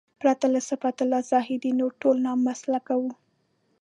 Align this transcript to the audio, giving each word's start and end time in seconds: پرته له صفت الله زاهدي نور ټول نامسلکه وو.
پرته 0.21 0.45
له 0.53 0.59
صفت 0.69 0.95
الله 1.03 1.21
زاهدي 1.31 1.71
نور 1.79 1.91
ټول 2.01 2.15
نامسلکه 2.27 2.93
وو. 3.01 3.11